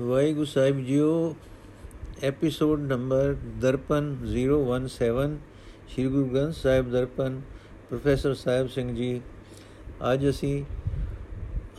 [0.00, 1.34] ਵਾਹਿਗੁਰੂ ਸਾਹਿਬ JIO
[2.22, 5.34] episode number Darpan 017
[5.88, 7.40] Shri Guru Granth Sahib Darpan
[7.88, 9.20] professor Sahib Singh ji.
[10.12, 10.64] ਅੱਜ ਅਸੀਂ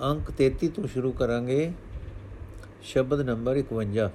[0.02, 1.72] ਅੰਕ 33 ਤੋਂ ਸ਼ੁਰੂ ਕਰਾਂਗੇ,
[2.84, 4.08] ਸ਼ਬਦ ਨੰਬਰ 51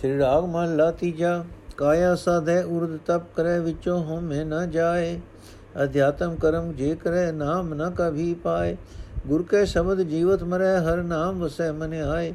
[0.00, 1.44] ਸ੍ਰੀ ਰਾਗ ਮਨ ਲਾ ਤੀਜਾ,
[1.76, 5.18] ਕਾਇਆ ਸਾਧੈ ਉਰਦ ਤਪ ਕਰੇ ਵਿੱਚੋਂ ਹਉਮੈ ਨਾ ਜਾਏ,
[5.84, 8.76] ਅਧਿਆਤਮ ਕਰਮ ਜੇ ਕਰੇ ਨਾਮ ਨ ਕਭੀ ਪਾਏ,
[9.26, 12.32] ਗੁਰ ਕੇ ਸ਼ਬਦ ਜੀਵਤ ਮਰੈ ਹਰ ਨਾਮ ਵਸੈ ਮਨ ਆਏ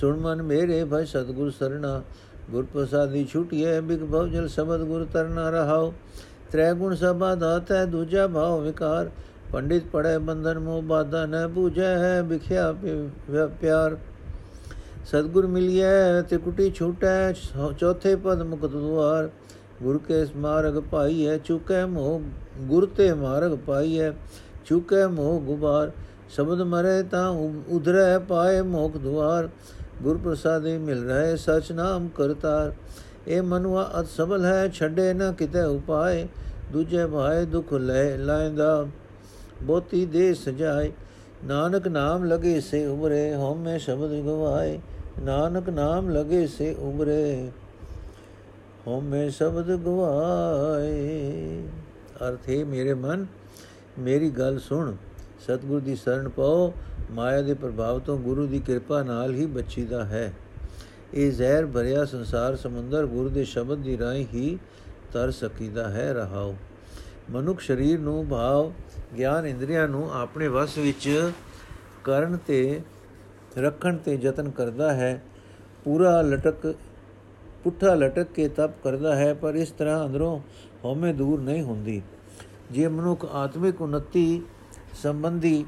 [0.00, 2.02] ਸੁਣ ਮਨ ਮੇਰੇ ਭੈ ਸਤਗੁਰ ਸਰਣਾ
[2.50, 5.92] ਗੁਰ ਪ੍ਰਸਾਦੀ ਛੁਟਿਐ, ਬਿਗ ਭਵ ਜਲ ਸ਼ਬਦ ਗੁਰ ਤਰਨਾ ਰਹਾਉ।
[6.52, 9.10] ਤ੍ਰੈ ਗੁਣ ਸਭਾ ਦਾਤੈ ਦੂਜਾ ਭਾਵ ਵਿਕਾਰ,
[9.52, 12.72] ਪੰਡਿਤ ਪੜੈ ਬੰਧਨ ਮੋਹ ਬਾਧਾ ਨ ਬੂਝੈ ਹੈ ਵਿਖਿਆ
[13.60, 13.96] ਪਿਆਰ।
[15.06, 17.32] ਸਤਗੁਰ ਮਿਲਿਐ ਤੇ ਕੁਟੀ ਛੂਟੈ
[17.78, 19.28] ਚੌਥੇ ਪਦ ਮੁਕਤ ਦੁਆਰ।
[19.82, 22.20] ਗੁਰ ਕੇ ਮਾਰਗ ਪਾਈਐ, ਚੁਕੈ ਮੋਹ,
[22.60, 24.10] ਗੁਰ ਤੇ ਮਾਰਗ ਪਾਈਐ,
[24.66, 25.90] ਚੁਕੈ ਮੋਹ ਗੁਬਾਰ।
[26.30, 27.28] ਸ਼ਬਦ ਮਰੇ ਤਾਂ
[27.70, 29.48] ਉਧਰੈ ਪਾਏ ਮੋਖ ਦੁਆਰ।
[30.02, 32.72] ਗੁਰ ਪ੍ਰਸਾਦੇ ਮਿਲ ਰਹੇ, ਸਚ ਨਾਮ ਕਰਤਾਰ।
[33.28, 36.28] ਇਹ ਮਨੁਆ ਅਤ ਸਬਲ ਹੈ, ਛੱਡੇ ਨਾ ਕਿਤੇ ਉਪਾਏ।
[36.72, 38.86] ਦੂਜੇ ਭਾਏ ਦੁਖ ਲੈ ਲਾਇੰਦਾ
[39.62, 40.92] ਬੋਤੀ ਦੇ ਸਜਾਏ।
[41.44, 44.80] ਨਾਨਕ ਨਾਮ ਲਗੇ ਸੇ ਉਬਰੇ ਹਉਮੈ ਸ਼ਬਦ ਗਵਾਏ।
[45.22, 47.50] ਨਾਨਕ ਨਾਮ ਲਗੇ ਸੇ ਉਬਰੇ
[48.86, 51.62] ਹਉਮੈ ਸ਼ਬਦ ਗਵਾਏ।
[52.28, 53.26] ਅਰਥੇ ਮੇਰੇ ਮਨ,
[53.98, 54.94] ਮੇਰੀ ਗੱਲ ਸੁਣ।
[55.40, 56.72] ਸਤਿਗੁਰ ਦੀ ਸ਼ਰਨ ਪਾਓ,
[57.10, 60.32] ਮਾਇਆ ਦੇ ਪ੍ਰਭਾਵ ਤੋਂ ਗੁਰੂ ਦੀ ਕਿਰਪਾ ਨਾਲ ਹੀ ਬਚੀਦਾ ਹੈ।
[61.14, 64.58] ਇਹ ਜ਼ਹਿਰ ਭਰਿਆ ਸੰਸਾਰ ਸਮੁੰਦਰ ਗੁਰੂ ਦੇ ਸ਼ਬਦ ਦੀ ਰਾਹੀਂ ਹੀ
[65.12, 66.56] ਤਰ ਸਕੀਦਾ ਹੈ, ਰਹਾਓ।
[67.30, 68.72] ਮਨੁੱਖ ਸਰੀਰ ਨੂੰ ਭਾਵ
[69.18, 71.30] ਗਿਆਨ ਇੰਦਰੀਆਂ ਨੂੰ ਆਪਣੇ ਵਸ ਵਿੱਚ
[72.04, 72.80] ਕਰਨ ਤੇ
[73.58, 75.22] ਰੱਖਣ ਤੇ ਯਤਨ ਕਰਦਾ ਹੈ।
[75.84, 76.74] ਪੂਰਾ ਲਟਕ,
[77.64, 80.40] ਪੁੱਠਾ ਲਟਕ ਕੇ ਤਪ ਕਰਦਾ ਹੈ, ਪਰ ਇਸ ਤਰ੍ਹਾਂ ਅੰਦਰੋਂ
[80.84, 82.02] ਹਉਮੈ ਦੂਰ ਨਹੀਂ ਹੁੰਦੀ।
[82.70, 84.42] ਜੇ ਮਨੁੱਖ ਆਤਮਿਕ ਉન્નਤੀ
[85.02, 85.64] ਸੰਬੰਧੀ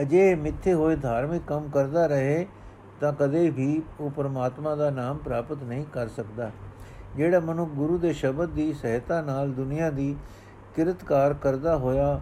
[0.00, 2.46] ਅਜੇ ਮਿੱਥੇ ਹੋਏ ਧਾਰਮਿਕ ਕੰਮ ਕਰਦਾ ਰਹੇ
[3.00, 6.50] ਤਾਂ ਕਦੇ ਵੀ ਉਹ ਪਰਮਾਤਮਾ ਦਾ ਨਾਮ ਪ੍ਰਾਪਤ ਨਹੀਂ ਕਰ ਸਕਦਾ।
[7.16, 10.14] ਜਿਹੜਾ ਮਨੁ ਗੁਰੂ ਦੇ ਸ਼ਬਦ ਦੀ ਸਹਾਇਤਾ ਨਾਲ ਦੁਨੀਆ ਦੀ
[10.76, 12.20] ਕਿਰਤਕਾਰ ਕਰਦਾ ਹੋਇਆ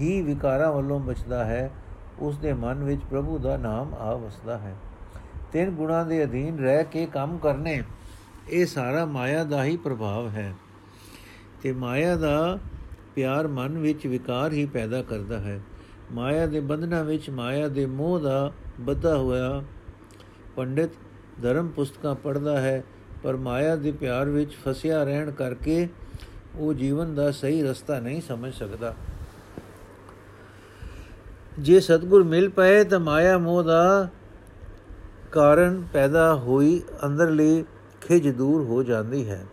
[0.00, 1.70] ਹੀ ਵਿਕਾਰਾਂ ਵੱਲੋਂ ਬਚਦਾ ਹੈ,
[2.18, 4.74] ਉਸ ਦੇ ਮਨ ਵਿੱਚ ਪ੍ਰਭੂ ਦਾ ਨਾਮ ਆ ਵਸਦਾ ਹੈ।
[5.52, 7.82] ਤਿੰਨ ਗੁਣਾਂ ਦੇ ਅਧੀਨ ਰਹਿ ਕੇ ਕੰਮ ਕਰਨੇ,
[8.50, 10.54] ਇਹ ਸਾਰਾ ਮਾਇਆ ਦਾ ਹੀ ਪ੍ਰਭਾਵ ਹੈ।
[11.62, 12.58] ਤੇ ਮਾਇਆ ਦਾ
[13.16, 15.60] ਪਿਆਰ ਮਨ ਵਿੱਚ ਵਿਕਾਰ ਹੀ ਪੈਦਾ ਕਰਦਾ ਹੈ।
[16.12, 19.62] ਮਾਇਆ ਦੇ ਬੰਧਨਾਂ ਵਿੱਚ ਮਾਇਆ ਦੇ ਮੋਹ ਦਾ ਬੱਧਾ ਹੋਇਆ
[20.56, 20.90] ਪੰਡਿਤ
[21.42, 22.84] ਧਰਮ ਪੁਸਤਕਾਂ ਪੜ੍ਹਦਾ ਹੈ,
[23.22, 25.88] ਪਰ ਮਾਇਆ ਦੇ ਪਿਆਰ ਵਿੱਚ ਫਸਿਆ ਰਹਿਣ ਕਰਕੇ
[26.56, 28.94] ਉਹ ਜੀਵਨ ਦਾ ਸਹੀ ਰਸਤਾ ਨਹੀਂ ਸਮਝ ਸਕਦਾ।
[31.58, 34.08] ਜੇ ਸਤਗੁਰ ਮਿਲ ਪਏ ਤਾਂ ਮਾਇਆ ਮੋਹ ਦਾ
[35.32, 37.64] ਕਾਰਨ ਪੈਦਾ ਹੋਈ ਅੰਦਰਲੀ
[38.00, 39.44] ਖਿਜ ਦੂਰ ਹੋ ਜਾਂਦੀ ਹੈ।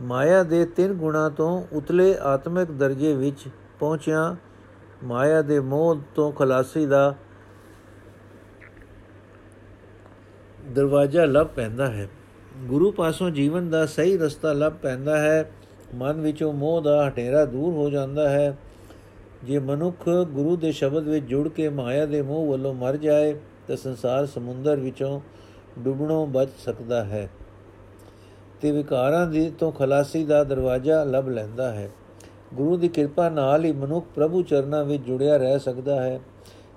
[0.00, 3.48] ਮਾਇਆ ਦੇ ਤਿੰਨ ਗੁਣਾ ਤੋਂ ਉਤਲੇ ਆਤਮਿਕ ਦਰਜੇ ਵਿੱਚ
[3.80, 4.36] ਪਹੁੰਚਿਆ।
[5.04, 7.14] ਮਾਇਆ ਦੇ ਮੋਹ ਤੋਂ ਖਲਾਸੀ ਦਾ
[10.70, 12.08] ਦਰਵਾਜ਼ਾ ਲੱਭ ਪੈਂਦਾ ਹੈ।
[12.58, 15.50] ਗੁਰੂ ਪਾਸੋਂ ਜੀਵਨ ਦਾ ਸਹੀ ਰਸਤਾ ਲੱਭ ਪੈਂਦਾ ਹੈ।
[15.94, 18.58] ਮਨ ਵਿੱਚੋਂ ਮੋਹ ਦਾ ਹਟੇਰਾ ਦੂਰ ਹੋ ਜਾਂਦਾ ਹੈ।
[19.44, 23.76] ਜੇ ਮਨੁੱਖ ਗੁਰੂ ਦੇ ਸ਼ਬਦ ਵਿੱਚ ਜੁੜ ਕੇ ਮਾਇਆ ਦੇ ਮੋਹ ਵੱਲੋਂ ਮਰ ਜਾਏ, ਤਾਂ
[23.76, 25.20] ਸੰਸਾਰ ਸਮੁੰਦਰ ਵਿੱਚੋਂ
[25.78, 27.30] ਡੁੱਬਣੋਂ ਬਚ ਸਕਦਾ ਹੈ।
[28.60, 31.90] ਤੇ ਵਿਕਾਰਾਂ ਦੀ ਤੋਂ ਖਲਾਸੀ ਦਾ ਦਰਵਾਜ਼ਾ ਲੱਭ ਲੈਂਦਾ ਹੈ।
[32.54, 36.20] ਗੁਰੂ ਦੀ ਕਿਰਪਾ ਨਾਲ ਹੀ ਮਨੁੱਖ ਪ੍ਰਭੂ ਚਰਨਾਂ ਵਿੱਚ ਜੁੜਿਆ ਰਹਿ ਸਕਦਾ ਹੈ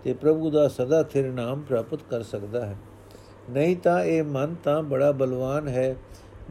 [0.04, 2.76] ਤੇ ਪ੍ਰਭੂ ਦਾ ਸਦਾ ਥਿਰ ਨਾਮ ਪ੍ਰਾਪਤ ਕਰ ਸਕਦਾ ਹੈ।
[3.50, 5.96] ਨਹੀਂ ਤਾਂ ਇਹ ਮਨ ਤਾਂ ਬੜਾ ਬਲਵਾਨ ਹੈ।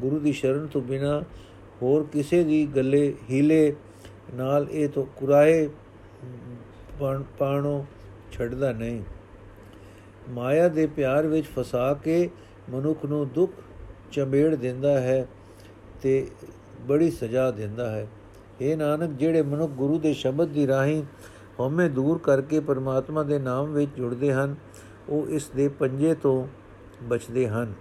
[0.00, 1.22] ਗੁਰੂ ਦੀ ਸ਼ਰਨ ਤੋਂ ਬਿਨਾ
[1.82, 3.74] ਹੋਰ ਕਿਸੇ ਦੀ ਗੱਲੇ ਹੀਲੇ
[4.34, 5.68] ਨਾਲ ਇਹ ਤੋਂ ਕੁਰਾਏ
[7.38, 7.86] ਪਾਣੋ
[8.32, 9.02] ਛੱਡਦਾ ਨਹੀਂ।
[10.30, 12.30] ਮਾਇਆ ਦੇ ਪਿਆਰ ਵਿੱਚ ਫਸਾ ਕੇ
[12.70, 13.52] ਮਨੁੱਖ ਨੂੰ ਦੁੱਖ
[14.12, 15.26] ਚੰਬੇੜ ਦਿੰਦਾ ਹੈ
[16.02, 16.28] ਤੇ
[16.80, 18.06] ਬੜੀ ਸਜ਼ਾ ਦਿੰਦਾ ਹੈ।
[18.60, 21.02] ਇਹ ਨਾਨਕ, ਜਿਹੜੇ ਮਨੁੱਖ ਗੁਰੂ ਦੇ ਸ਼ਬਦ ਦੀ ਰਾਹੀਂ
[21.60, 24.54] ਹਉਮੈ ਦੂਰ ਕਰਕੇ ਪਰਮਾਤਮਾ ਦੇ ਨਾਮ ਵਿੱਚ ਜੁੜਦੇ ਹਨ,
[25.08, 26.46] ਉਹ ਇਸ ਦੇ ਪੰਜੇ ਤੋਂ
[27.02, 27.72] ਬਚਦੇ ਹਨ।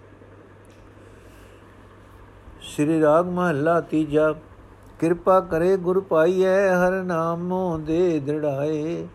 [2.62, 4.34] ਸ੍ਰੀ ਰਾਗ ਮਹੱਲਾ ਤੀਜਾ,
[5.00, 9.08] ਕਿਰਪਾ ਕਰੇ ਗੁਰ ਪਾਈਐ, ਹਰ ਨਾਮੋ ਦੇ ਦ੍ਰਿੜਾਏ।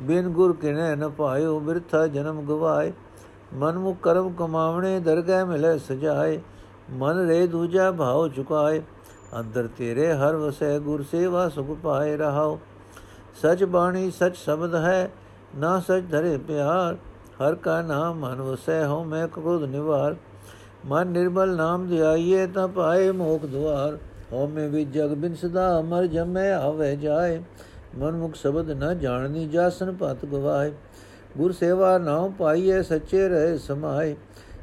[0.00, 2.92] ਬਿਨ ਗੁਰ ਕਿਨੈ ਨ ਪਾਇਓ, ਬਿਰਥਾ ਜਨਮ ਗਵਾਏ।
[3.54, 6.40] ਮਨ ਮੁ ਕਰਮ ਕਮਾਵਣੇ, ਦਰਗਹਿ ਮਿਲੇ ਸਜਾਏ।
[6.90, 8.82] ਮਨ ਰੇ ਦੂਜਾ ਭਾਉ ਚੁਕਾਏ,
[9.40, 12.58] ਅੰਦਰ ਤੇਰੇ ਹਰ ਵਸੈ ਗੁਰ ਸੇਵਾ ਸੁਖ ਪਾਏ ਰਹਾਓ
[13.34, 15.10] ਸਚ ਬਾਣੀ ਸਚ ਸ਼ਬਦ ਹੈ,
[15.56, 16.96] ਨਾ ਸਚ ਧਰੇ ਪਿਆਰ।
[17.42, 20.16] ਹਰ ਕਾ ਨਾਮ ਮਨ ਵਸੈ ਹੋ ਮੈਂ ਕ੍ਰੋਧ ਨਿਵਾਰ।
[20.86, 23.98] ਮਨ ਨਿਰਮਲ ਨਾਮ ਧਿਆਈਏ ਤਾਂ ਪਾਏ ਮੋਖ ਦੁਆਰ।
[24.32, 27.42] ਹੋ ਮੈਂ ਵੀ ਜਗ ਬਿਨ ਸਦਾ ਅਮਰ ਜਮੈ ਆਵੇ ਜਾਏ।
[27.98, 30.72] ਮਨ ਮੁਖ ਸ਼ਬਦ ਨ ਜਾਣਨੀ ਜਾਸਨ ਪਤ ਗਵਾਏ।
[31.36, 34.16] ਗੁਰ ਸੇਵਾ ਨਾਮ ਪਾਈਏ ਸੱਚੇ ਰਹੇ ਸਮਾਏ।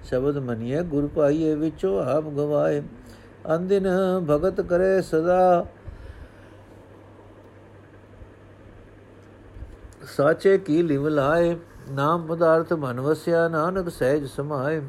[0.04, 2.82] ਸ਼ਬਦ ਮਨੀਏ ਗੁਰ ਪਾਈਏ ਵਿਚੋ ਆਪ ਗਵਾਏ
[3.56, 3.88] ਅੰਦਿਨ
[4.28, 5.66] ਭਗਤ ਕਰੇ ਸਦਾ
[10.08, 11.56] ਸਾਚੇ ਕੀ ਲਿਵ ਲਾਏ
[11.92, 14.82] ਨਾਮ ਪਦਾਰਥ ਮਨ ਵਸਿਆ ਨਾਨਕ ਸਹਿਜ ਸਮਾਏ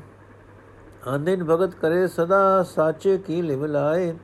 [1.07, 4.15] ਆਨੰਦ ਭਗਤ ਕਰੇ ਸਦਾ ਸਾਚੇ ਕੀ ਲਿਵ ਲਾਏ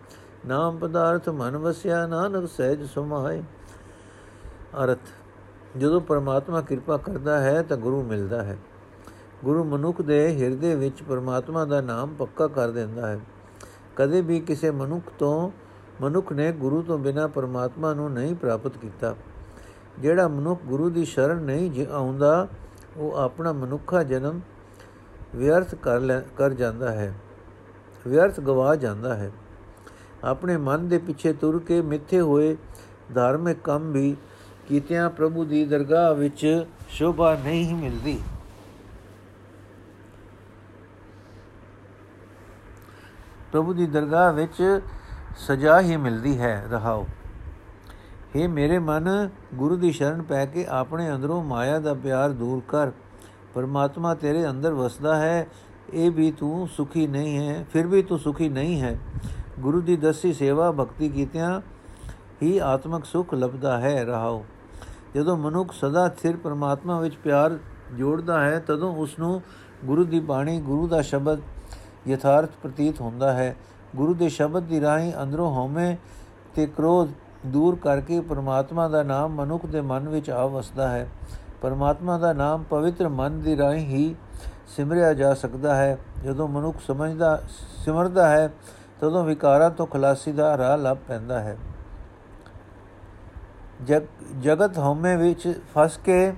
[0.46, 3.42] ਨਾਮ ਪਦਾਰਥ ਮਨ ਵਸਿਆ ਨਾਨਕ ਸਹਿਜ ਸਮਾਏ
[4.84, 5.12] ਅਰਥ
[5.76, 8.56] ਜਦੋਂ ਪਰਮਾਤਮਾ ਕਿਰਪਾ ਕਰਦਾ ਹੈ ਤਾਂ ਗੁਰੂ ਮਿਲਦਾ ਹੈ
[9.44, 13.20] ਗੁਰੂ ਮਨੁੱਖ ਦੇ ਹਿਰਦੇ ਵਿੱਚ ਪਰਮਾਤਮਾ ਦਾ ਨਾਮ ਪੱਕਾ ਕਰ ਦਿੰਦਾ ਹੈ।
[13.96, 15.50] ਕਦੇ ਵੀ ਕਿਸੇ ਮਨੁੱਖ ਤੋਂ,
[16.00, 19.16] ਮਨੁੱਖ ਨੇ ਗੁਰੂ ਤੋਂ ਬਿਨਾ ਪਰਮਾਤਮਾ ਨੂੰ ਨਹੀਂ ਪ੍ਰਾਪਤ ਕੀਤਾ।
[19.98, 22.48] ਜਿਹੜਾ ਮਨੁੱਖ ਗੁਰੂ ਦੀ ਸ਼ਰਨ ਨਹੀਂ ਆਉਂਦਾ,
[22.96, 24.40] ਉਹ ਆਪਣਾ ਮਨੁੱਖਾ ਜਨਮ
[25.36, 27.14] ਵਿਅਰਥ ਕਰ ਕਰ ਜਾਂਦਾ ਹੈ।
[28.08, 29.32] ਵਿਅਰਥ ਗਵਾ ਜਾਂਦਾ ਹੈ।
[30.24, 32.56] ਆਪਣੇ ਮਨ ਦੇ ਪਿੱਛੇ ਤੁਰ ਕੇ ਮਿੱਥੇ ਹੋਏ
[33.14, 34.16] ਧਾਰਮਿਕ ਕੰਮ ਵੀ
[34.68, 38.20] ਕੀਤਿਆਂ ਪ੍ਰਭੂ ਦੀ ਦਰਗਾਹ ਵਿੱਚ ਸ਼ੋਭਾ ਨਹੀਂ ਮਿਲਦੀ।
[43.52, 44.80] ਪ੍ਰਭੂ ਦੀ ਦਰਗਾਹ ਵਿੱਚ
[45.36, 47.06] ਸਜ਼ਾ ਹੀ ਮਿਲਦੀ ਹੈ, ਰਹਾਓ।
[48.36, 52.90] हे ਮੇਰੇ ਮਨ, ਗੁਰੂ ਦੀ ਸ਼ਰਨ ਪੈ ਕੇ ਆਪਣੇ ਅੰਦਰੋਂ ਮਾਇਆ ਦਾ ਪਿਆਰ ਦੂਰ ਕਰ।
[53.54, 55.46] ਪਰਮਾਤਮਾ ਤੇਰੇ ਅੰਦਰ ਵਸਦਾ ਹੈ,
[55.92, 58.98] ਇਹ ਵੀ ਤੂੰ ਸੁਖੀ ਨਹੀਂ ਹੈ, ਫਿਰ ਵੀ ਤੂੰ ਸੁਖੀ ਨਹੀਂ ਹੈ।
[59.58, 61.60] ਗੁਰੂ ਦੀ ਦਸੀ ਸੇਵਾ ਭਗਤੀ ਕੀਤਿਆਂ
[62.42, 64.44] ਹੀ ਆਤਮਿਕ ਸੁਖ ਲੱਭਦਾ ਹੈ, ਰਹਾਓ।
[65.14, 67.58] ਜਦੋਂ ਮਨੁੱਖ ਸਦਾ ਸਥਿਰ ਪਰਮਾਤਮਾ ਵਿੱਚ ਪਿਆਰ
[67.94, 69.42] ਜੋੜਦਾ ਹੈ, ਤਦੋਂ ਉਸ ਨੂੰ
[69.84, 71.40] ਗੁਰੂ ਦੀ ਬਾਣੀ, ਗੁਰੂ ਦਾ ਸ਼ਬਦ
[72.08, 73.56] ਯਥਾਰਥ ਪ੍ਰਤੀਤ ਹੁੰਦਾ ਹੈ।
[73.96, 75.96] ਗੁਰੂ ਦੇ ਸ਼ਬਦ ਦੀ ਰਾਹੀਂ ਅੰਦਰੋਂ ਹਉਮੈ
[76.54, 77.08] ਤੇ ਕ੍ਰੋਧ
[77.46, 81.08] ਦੂਰ ਕਰਕੇ ਪਰਮਾਤਮਾ ਦਾ ਨਾਮ ਮਨੁੱਖ ਦੇ ਮਨ ਵਿੱਚ ਆ ਵਸਦਾ ਹੈ।
[81.62, 84.14] ਪਰਮਾਤਮਾ ਦਾ ਨਾਮ ਪਵਿੱਤਰ ਮਨ ਦੀ ਰਾਹੀਂ ਹੀ
[84.66, 87.42] ਸਿਮਰਿਆ ਜਾ ਸਕਦਾ ਹੈ। ਜਦੋਂ ਮਨੁੱਖ ਸਮਝਦਾ,
[87.84, 88.48] ਸਿਮਰਦਾ ਹੈ,
[89.00, 91.56] ਤਦੋਂ ਵਿਕਾਰਾਂ ਤੋਂ ਖਲਾਸੀ ਦਾ ਰਾਹ ਲੱਭ ਪੈਂਦਾ ਹੈ।
[94.40, 96.32] ਜਗਤ ਹਉਮੈ ਵਿੱਚ ਫਸ ਕੇ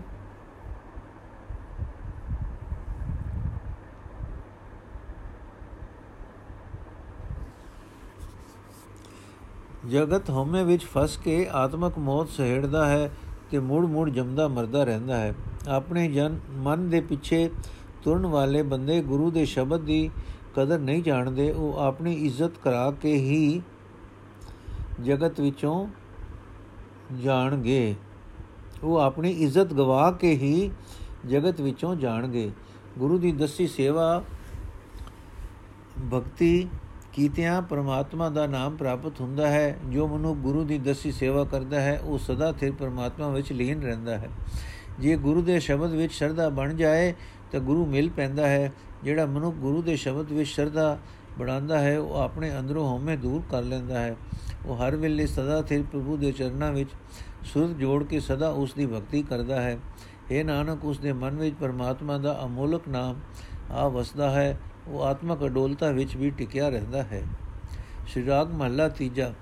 [9.93, 13.11] ਜਗਤ ਹਉਮੈ ਵਿੱਚ ਫਸ ਕੇ ਆਤਮਕ ਮੌਤ ਸਹਿੜਦਾ ਹੈ
[13.51, 15.35] ਤੇ ਮੁੜ ਮੁੜ ਜੰਮਦਾ ਮਰਦਾ ਰਹਿੰਦਾ ਹੈ।
[15.69, 17.51] ਆਪਣੇ ਜਨ, ਮਨ ਦੇ ਪਿੱਛੇ
[18.03, 20.11] ਤੁਰਨ ਵਾਲੇ ਬੰਦੇ ਗੁਰੂ ਦੇ ਸ਼ਬਦ ਦੀ
[20.57, 23.63] ਕਦਰ ਨਹੀਂ ਜਾਣਦੇ, ਉਹ ਆਪਣੀ ਇੱਜ਼ਤ ਕਰਾ ਕੇ ਹੀ
[25.03, 25.87] ਜਗਤ ਵਿੱਚੋਂ
[27.23, 27.95] ਜਾਣਗੇ।
[28.85, 30.71] ਉਹ ਆਪਣੀ ਇੱਜ਼ਤ ਗਵਾ ਕੇ ਹੀ
[31.27, 32.51] ਜਗਤ ਵਿੱਚੋਂ ਜਾਣਗੇ।
[32.99, 34.23] ਗੁਰੂ ਦੀ ਦਸੀ ਸੇਵਾ
[36.13, 36.69] ਭਗਤੀ
[37.13, 42.01] ਕੀਤਿਆਂ ਪ੍ਰਮਾਤਮਾ ਦਾ ਨਾਮ ਪ੍ਰਾਪਤ ਹੁੰਦਾ ਹੈ, ਜੋ ਮਨੁ ਗੁਰੂ ਦੀ ਦਸੀ ਸੇਵਾ ਕਰਦਾ ਹੈ,
[42.05, 44.31] ਉਹ ਸਦਾ ਸਥਿਰ ਪ੍ਰਮਾਤਮਾ ਵਿੱਚ ਲੀਨ ਰਹਿੰਦਾ ਹੈ।
[45.01, 47.15] ਜੇ ਗੁਰੂ ਦੇ ਸ਼ਬਦ ਵਿੱਚ ਸ਼ਰਧਾ ਬਣ ਜਾਏ,
[47.53, 48.73] ਤਾਂ ਗੁਰੂ ਮਿਲ ਪੈਂਦਾ ਹੈ।
[49.05, 50.99] ਜਿਹੜਾ ਮਨੁ ਗੁਰੂ ਦੇ ਸ਼ਬਦ ਵਿੱਚ ਸ਼ਰਧਾ
[51.39, 54.17] ਬਣਾਉਂਦਾ ਹੈ, ਉਹ ਆਪਣੇ ਅੰਦਰੋਂ ਹਉਮੈ ਦੂਰ ਕਰ ਲੈਂਦਾ ਹੈ।
[54.67, 56.91] ਉਹ ਹਰ ਵੇਲੇ ਸਦਾ ਸਥਿਰ ਪ੍ਰਭੂ ਦੇ ਚਰਨਾਂ ਵਿੱਚ
[57.45, 59.79] ਸੁਰਤ ਜੋੜ ਕੇ ਸਦਾ ਉਸ ਦੀ ਭਗਤੀ ਕਰਦਾ ਹੈ।
[60.31, 63.21] ਇਹ ਨਾਨਕ, ਉਸ ਦੇ ਮਨ ਵਿੱਚ ਪਰਮਾਤਮਾ ਦਾ ਅਮੋਲਕ ਨਾਮ
[63.71, 67.23] ਆ ਵਸਦਾ ਹੈ। ਉਹ ਆਤਮਕ ਅਡੋਲਤਾ ਵਿੱਚ ਵੀ ਟਿਕਿਆ ਰਹਿੰਦਾ ਹੈ।
[68.07, 69.33] ਸ਼੍ਰੀ ਰਾਗ ਮਹੱਲਾ ਤੀਜਾ।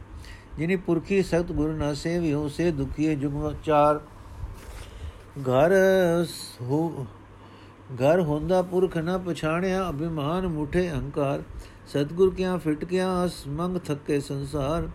[0.59, 4.01] ਜਿਨੇ ਪੁਰਖੀ ਸਤ ਗੁਰੂ ਨਾ ਸੇਵਿਓ ਸੇ ਦੁਖੀਏ ਜੁਗਮ ਚਾਰ।
[5.41, 5.73] ਘਰ
[6.63, 7.07] ਹੋ,
[7.95, 11.43] ਘਰ ਹੁੰਦਾ ਪੁਰਖ ਨਾ ਪਛਾਣਿਆ, ਅਭਿਮਾਨ ਮੁਠੇ ਅਹੰਕਾਰ
[11.87, 14.89] ਸਤਗੁਰ ਕਿਆ ਫਿਟ ਕਿਆ ਮੰਗ ਥੱਕੇ ਸੰਸਾਰ।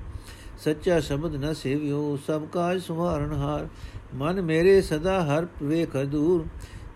[0.59, 3.67] ਸੱਚਾ ਸ਼ਬਦ ਨ ਸੇਵਿਓ, ਸਭ ਕਾਜ ਸੁਹਾਰਨ ਹਾਰ।
[4.15, 6.45] ਮਨ ਮੇਰੇ ਸਦਾ ਹਰ ਵੇਖ ਦੂਰ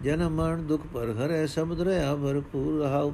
[0.03, 3.11] ਜਨਮ ਮਰਨ ਦੁਖ ਪਰ ਹਰੇ ਸ਼ਬਦ ਰਹਾ ਭਰਪੂਰ ਰਹਾਉ।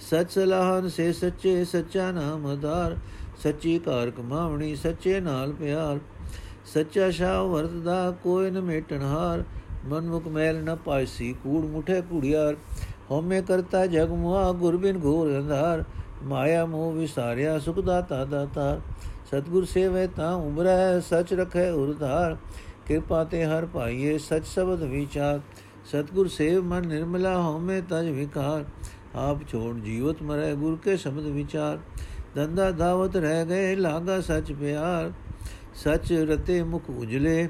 [0.00, 2.96] ਸਚ ਸਲਾਹਨ ਸੇ ਸੱਚੇ ਸੱਚਾ ਨਾਮ ਆਧਾਰ।
[3.42, 5.98] ਸੱਚੀ ਕਾਰ ਕਮਾਵਣੀ ਸੱਚੇ ਨਾਲ ਪਿਆਰ।
[6.74, 9.44] ਸੱਚਾ ਸ਼ਾਹ ਵਰਤਦਾ ਕੋਈ ਨ ਮੇਟਣ ਹਾਰ।
[9.84, 12.56] ਮਨ ਮੁਖ ਮੈਲ ਨ ਪਾਇਸੀ ਕੂੜ ਮੁਠੇ ਕੁੜਿਆਰ
[13.10, 15.84] ਹਉਮੈ ਕਰਤਾ ਜਗ ਮੁਆ ਗੁਰਬਿਨ ਘੋਰ ਅੰਧਾਰ।
[16.22, 18.80] ਮਾਇਆ ਮੋਹ ਵਿਸਾਰਿਆ ਸੁਖ ਦਾਤਾ ਦਾਤਾ
[19.26, 22.36] ਸਤਗੁਰ ਸੇਵੇ ਤਾਂ ਉਮਰੈ, ਸਚ ਰਖੈ ਉਰਧਾਰ।
[22.86, 25.40] ਕਿਰਪਾ ਤੇ ਹਰ ਪਾਈਏ ਸਚ ਸ਼ਬਦ ਵਿਚਾਰ।
[25.84, 28.64] ਸਤਗੁਰ ਸੇਵ ਮਨ ਨਿਰਮਲਾ ਹਉਮੈ ਤਜ ਵਿਕਾਰ,
[29.14, 31.78] ਆਪ ਛੋੜ ਜੀਵਤ ਮਰੈ ਗੁਰ ਕੇ ਸ਼ਬਦ ਵਿਚਾਰ,
[32.36, 35.12] ਦੰਦਾ ਦਾਵਤ ਰਹਿ ਗਏ ਲਾਗਾ ਸਚ ਪਿਆਰ,
[35.74, 37.48] ਸਚ ਰਤੇ ਮੁਖ ਉਜਲੇ,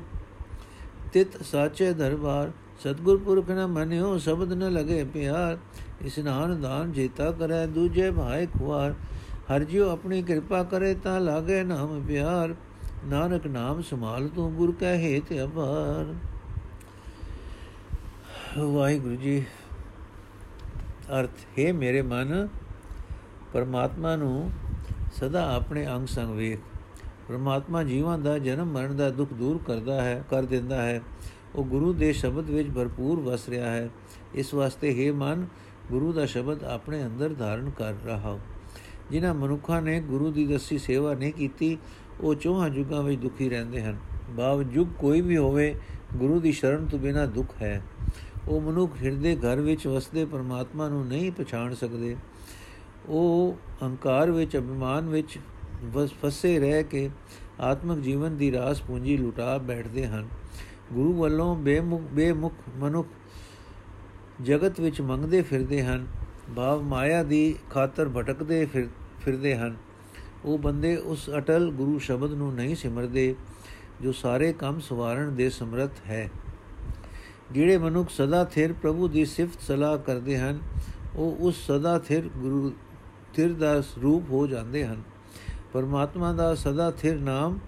[1.12, 2.50] ਤਿਤ ਸਾਚੇ ਦਰਬਾਰ,
[2.80, 5.58] ਸਤਗੁਰ ਪੁਰਖ ਨ ਮੰਨਿਓ ਸ਼ਬਦ ਨ ਲਗੇ ਪਿਆਰ
[6.04, 8.94] ਇਸਨਾਨ ਦਾਨ ਜੀਤਾ ਕਰੈ ਦੂਜੇ ਭਾਇ ਖੁਆਰ,
[9.50, 12.54] ਹਰ ਜਿਉ ਆਪਣੀ ਕਿਰਪਾ ਕਰੇ ਤਾਂ ਲਾਗੇ ਨਾਮ ਪਿਆਰ,
[13.04, 16.14] ਨਾਨਕ ਨਾਮ ਸੰਭਾਲ ਤੂੰ ਗੁਰ ਕੈ ਹੇਤ ਅਪਾਰ।
[18.58, 19.44] ਵਾਹਿਗੁਰੂ ਜੀ,
[21.20, 22.48] ਅਰਥ, ਹੈ ਮੇਰੇ ਮਨ,
[23.52, 24.50] ਪਰਮਾਤਮਾ ਨੂੰ
[25.16, 26.58] ਸਦਾ ਆਪਣੇ ਅੰਗ ਸੰਗ ਵੇਖ।
[27.28, 31.02] ਪਰਮਾਤਮਾ ਜੀਵਾਂ ਦਾ ਜਨਮ ਮਰਨ ਦਾ ਦੁੱਖ ਦੂਰ ਕਰਦਾ ਹੈ, ਕਰ ਦਿੰਦਾ ਹੈ।
[31.54, 33.90] ਉਹ ਗੁਰੂ ਦੇ ਸ਼ਬਦ ਵਿੱਚ ਭਰਪੂਰ ਵਸ ਰਿਹਾ ਹੈ।
[34.34, 35.46] ਇਸ ਵਾਸਤੇ ਹੈ ਮਨ,
[35.90, 38.38] ਗੁਰੂ ਦਾ ਸ਼ਬਦ ਆਪਣੇ ਅੰਦਰ ਧਾਰਨ ਕਰ ਰਹਾ
[39.10, 41.78] ਜਿਨ੍ਹਾਂ ਮਨੁੱਖਾਂ ਨੇ ਗੁਰੂ ਦੀ ਦਸੀ ਸੇਵਾ ਨਹੀਂ ਕੀਤੀ,
[42.20, 43.98] ਉਹ ਚੋਹਾਂ ਯੁੱਗਾਂ ਵਿੱਚ ਦੁਖੀ ਰਹਿੰਦੇ ਹਨ।
[44.30, 45.74] ਬਾਵ ਯੁੱਗ ਕੋਈ ਵੀ ਹੋਵੇ,
[46.16, 47.82] ਗੁਰੂ ਦੀ ਸ਼ਰਨ ਤੋਂ ਬਿਨਾ ਦੁੱਖ ਹੈ।
[48.48, 52.16] ਉਹ ਮਨੁੱਖ ਹਿਰਦੇ ਘਰ ਵਿੱਚ ਵਸਦੇ ਪਰਮਾਤਮਾ ਨੂੰ ਨਹੀਂ ਪਛਾਣ ਸਕਦੇ।
[53.08, 55.38] ਉਹ ਹੰਕਾਰ ਵਿੱਚ, ਅਭਿਮਾਨ ਵਿੱਚ
[55.84, 57.10] ਬਸ ਫਸੇ ਰਹਿ ਕੇ
[57.60, 60.28] ਆਤਮਿਕ ਜੀਵਨ ਦੀ ਰਾਸ ਪੂੰਜੀ ਲੁਟਾ ਬੈਠਦੇ ਹਨ।
[60.92, 63.08] ਗੁਰੂ ਵੱਲੋਂ ਬੇਮੁਖ ਬੇਮੁਖ ਮਨੁੱਖ
[64.42, 66.06] ਜਗਤ ਵਿੱਚ ਮੰਗਦੇ ਫਿਰਦੇ ਹਨ।
[66.56, 68.66] ਭਾਵ ਮਾਇਆ ਦੀ ਖਾਤਰ ਭਟਕਦੇ
[69.20, 69.76] ਫਿਰਦੇ ਹਨ।
[70.44, 73.34] ਉਹ ਬੰਦੇ ਉਸ ਅਟਲ ਗੁਰੂ ਸ਼ਬਦ ਨੂੰ ਨਹੀਂ ਸਿਮਰਦੇ,
[74.02, 76.30] ਜੋ ਸਾਰੇ ਕੰਮ ਸਵਾਰਨ ਦੇ ਸਮਰੱਥ ਹੈ।
[77.52, 80.60] ਜਿਹੜੇ ਮਨੁੱਖ ਸਦਾ ਥਿਰ ਪ੍ਰਭੂ ਦੀ ਸਿਫਤ ਸਲਾਹ ਕਰਦੇ ਹਨ,
[81.16, 82.72] ਉਹ ਉਸ ਸਦਾ ਥਿਰ ਗੁਰੂ,
[83.34, 85.02] ਥਿਰ ਦਾ ਰੂਪ ਹੋ ਜਾਂਦੇ ਹਨ।
[85.72, 87.58] ਪਰਮਾਤਮਾ ਦਾ ਸਦਾ ਥਿਰ ਨਾਮ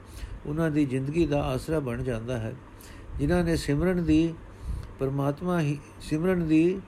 [0.47, 2.55] ਉਹਨਾਂ ਦੀ ਜ਼ਿੰਦਗੀ ਦਾ ਆਸਰਾ ਬਣ ਜਾਂਦਾ ਹੈ।
[3.19, 4.35] ਜਿਨ੍ਹਾਂ ਨੇ ਸਿਮਰਨ ਦੀ
[4.99, 6.81] ਪਰਮਾਤਮਾ ਹੀ, ਸਿਮਰਨ ਦੀ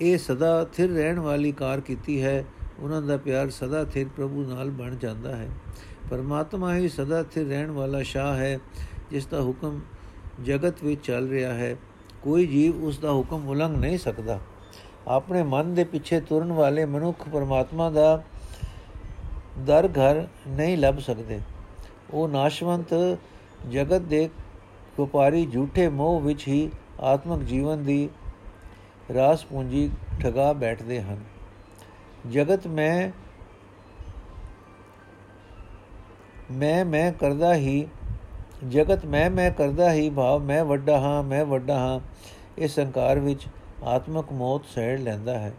[0.00, 2.44] ਇਹ ਸਦਾ ਥਿਰ ਰਹਿਣ ਵਾਲੀ ਕਾਰ ਕੀਤੀ ਹੈ,
[2.78, 5.48] ਉਹਨਾਂ ਦਾ ਪਿਆਰ ਸਦਾ ਥਿਰ ਪ੍ਰਭੂ ਨਾਲ ਬਣ ਜਾਂਦਾ ਹੈ।
[6.10, 8.58] ਪਰਮਾਤਮਾ ਹੀ ਸਦਾ ਥਿਰ ਰਹਿਣ ਵਾਲਾ ਸ਼ਾਹ ਹੈ,
[9.10, 9.80] ਜਿਸ ਦਾ ਹੁਕਮ
[10.44, 11.76] ਜਗਤ ਵਿੱਚ ਚੱਲ ਰਿਹਾ ਹੈ,
[12.22, 14.40] ਕੋਈ ਜੀਵ ਉਸ ਦਾ ਹੁਕਮ ਉਲੰਘ ਨਹੀਂ ਸਕਦਾ।
[15.08, 18.22] ਆਪਣੇ ਮਨ ਦੇ ਪਿੱਛੇ ਤੁਰਨ ਵਾਲੇ ਮਨੁੱਖ ਪਰਮਾਤਮਾ ਦਾ
[19.58, 21.40] ਦਰ ਘਰ ਨਹੀਂ ਲੱਭ ਸਕਦੇ।
[22.10, 23.18] ਉਹ ਨਾਸ਼ਵੰਤ
[23.70, 24.28] ਜਗਤ ਦੇ
[25.00, 28.08] ਵਪਾਰੀ ਝੂਠੇ ਮੋਹ ਵਿੱਚ ਹੀ ਆਤਮਿਕ ਜੀਵਨ ਦੀ
[29.14, 29.90] ਰਾਸ ਪੂੰਜੀ
[30.20, 31.24] ਠਗਾ ਬੈਠਦੇ ਹਨ।
[32.30, 33.10] ਜਗਤ ਮੈਂ
[36.52, 37.86] ਮੈਂ ਮੈਂ ਕਰਦਾ ਹੀ
[38.64, 42.00] ਜਗਤ ਮੈਂ ਮੈਂ ਕਰਦਾ ਹੀ ਭਾਵ, ਮੈਂ ਵੱਡਾ ਹਾਂ, ਮੈਂ ਵੱਡਾ ਹਾਂ।
[42.58, 43.46] ਇਹ ਸੰਕਾਰ ਵਿੱਚ
[43.84, 45.52] ਆਤਮਕ ਮੌਤ ਸਹਿੜ ਲੈਂਦਾ ਹੈ।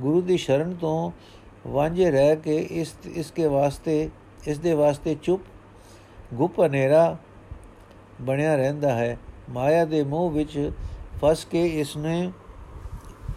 [0.00, 1.12] ਗੁਰੂ ਦੀ ਸ਼ਰਨ ਤੋਂ
[1.66, 4.10] ਵਾਂਝੇ ਰਹਿ ਕੇ ਇਸ ਇਸ ਕੇ ਵਾਸਤੇ
[4.46, 5.42] ਇਸ ਦੇ ਵਾਸਤੇ ਚੁੱਪ,
[6.34, 7.16] ਗੁਪ ਹਨੇਰਾ
[8.20, 9.18] ਬਣਿਆ ਰਹਿੰਦਾ ਹੈ।
[9.50, 10.70] ਮਾਇਆ ਦੇ ਮੋਹ ਵਿੱਚ
[11.24, 12.32] ਫਸ ਕੇ ਇਸ ਨੇ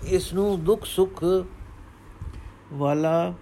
[0.04, 1.24] ਇਸ ਨੂੰ ਦੁੱਖ ਸੁੱਖ
[2.74, 3.34] ਵਾਲਾ